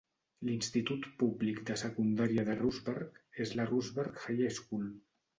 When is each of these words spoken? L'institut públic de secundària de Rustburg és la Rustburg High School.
L'institut 0.47 1.03
públic 1.17 1.59
de 1.69 1.75
secundària 1.81 2.45
de 2.47 2.55
Rustburg 2.61 3.19
és 3.45 3.53
la 3.59 3.67
Rustburg 3.73 4.17
High 4.37 4.49
School. 4.57 4.89